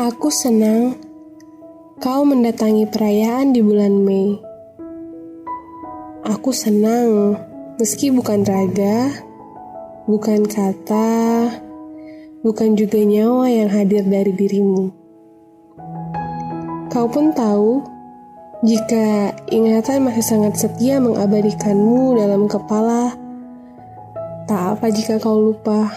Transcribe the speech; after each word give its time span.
Aku 0.00 0.32
senang 0.32 0.96
kau 2.00 2.24
mendatangi 2.24 2.88
perayaan 2.88 3.52
di 3.52 3.60
bulan 3.60 4.00
Mei. 4.00 4.32
Aku 6.24 6.56
senang 6.56 7.36
meski 7.76 8.08
bukan 8.08 8.40
raga, 8.48 9.12
bukan 10.08 10.48
kata, 10.48 11.52
bukan 12.40 12.80
juga 12.80 12.96
nyawa 12.96 13.52
yang 13.52 13.68
hadir 13.68 14.00
dari 14.08 14.32
dirimu. 14.32 14.88
Kau 16.88 17.04
pun 17.04 17.36
tahu 17.36 17.84
jika 18.64 19.36
ingatan 19.52 20.08
masih 20.08 20.24
sangat 20.24 20.56
setia 20.56 20.96
mengabadikanmu 20.96 22.16
dalam 22.16 22.48
kepala. 22.48 23.12
Tak 24.48 24.80
apa 24.80 24.88
jika 24.88 25.20
kau 25.20 25.52
lupa. 25.52 25.92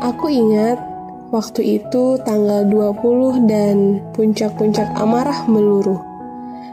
Aku 0.00 0.32
ingat 0.32 0.95
Waktu 1.36 1.84
itu 1.84 2.16
tanggal 2.24 2.64
20 2.64 3.44
dan 3.44 4.00
puncak-puncak 4.16 4.88
amarah 4.96 5.44
meluruh. 5.44 6.00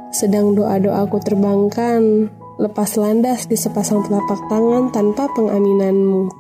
Sedang 0.08 0.56
doa-doaku 0.56 1.20
terbangkan, 1.20 2.32
lepas 2.56 2.96
landas 2.96 3.44
di 3.52 3.60
sepasang 3.60 4.08
telapak 4.08 4.40
tangan 4.48 4.88
tanpa 4.96 5.28
pengaminanmu. 5.36 6.32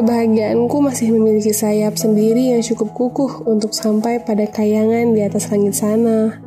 Kebahagiaanku 0.00 0.80
masih 0.80 1.12
memiliki 1.12 1.52
sayap 1.52 2.00
sendiri 2.00 2.56
yang 2.56 2.64
cukup 2.64 2.96
kukuh 2.96 3.44
untuk 3.44 3.76
sampai 3.76 4.24
pada 4.24 4.48
kayangan 4.48 5.12
di 5.12 5.20
atas 5.20 5.52
langit 5.52 5.76
sana. 5.76 6.40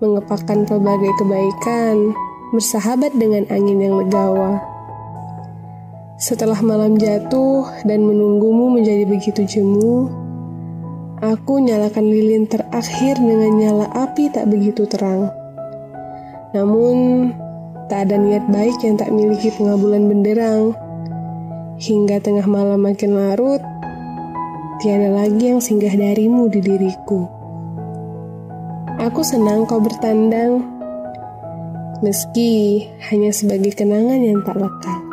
Mengepakkan 0.00 0.64
pelbagai 0.64 1.12
kebaikan, 1.20 2.16
bersahabat 2.56 3.12
dengan 3.20 3.44
angin 3.52 3.84
yang 3.84 4.00
legawa. 4.00 4.71
Setelah 6.22 6.62
malam 6.62 7.02
jatuh 7.02 7.82
dan 7.82 8.06
menunggumu 8.06 8.70
menjadi 8.70 9.10
begitu 9.10 9.42
jemu, 9.42 10.06
aku 11.18 11.58
nyalakan 11.58 12.14
lilin 12.14 12.46
terakhir 12.46 13.18
dengan 13.18 13.50
nyala 13.58 13.90
api 13.90 14.30
tak 14.30 14.46
begitu 14.46 14.86
terang. 14.86 15.34
Namun, 16.54 17.26
tak 17.90 18.06
ada 18.06 18.22
niat 18.22 18.46
baik 18.54 18.86
yang 18.86 18.94
tak 19.02 19.10
miliki 19.10 19.50
pengabulan 19.58 20.06
benderang. 20.06 20.78
Hingga 21.82 22.22
tengah 22.22 22.46
malam 22.46 22.86
makin 22.86 23.18
larut, 23.18 23.58
tiada 24.78 25.10
lagi 25.10 25.50
yang 25.50 25.58
singgah 25.58 25.90
darimu 25.90 26.46
di 26.46 26.62
diriku. 26.62 27.26
Aku 29.02 29.26
senang 29.26 29.66
kau 29.66 29.82
bertandang, 29.82 30.62
meski 31.98 32.86
hanya 33.10 33.34
sebagai 33.34 33.74
kenangan 33.74 34.22
yang 34.22 34.38
tak 34.46 34.62
lekat. 34.62 35.11